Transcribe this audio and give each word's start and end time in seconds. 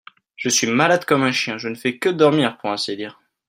je 0.35 0.49
suis 0.49 0.65
malade 0.65 1.05
comme 1.05 1.21
un 1.21 1.31
chien, 1.31 1.59
je 1.59 1.67
ne 1.67 1.75
fais 1.75 1.99
que 1.99 2.09
dormir 2.09 2.57
pour 2.57 2.71
ainsi 2.71 2.97
dire. 2.97 3.21